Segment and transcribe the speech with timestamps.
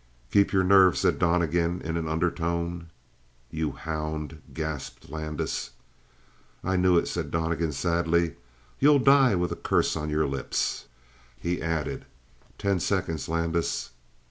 [0.31, 2.89] "Keep your nerve," said Donnegan in an undertone.
[3.51, 5.69] "You hound!" gasped Landis.
[6.63, 8.33] "I knew it," said Donnegan sadly.
[8.79, 10.87] "You'll die with a curse on your lips."
[11.39, 12.05] He added:
[12.57, 13.91] "Ten seconds, Landis!"